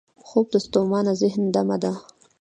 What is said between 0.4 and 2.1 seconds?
د ستومانه ذهن دمه ده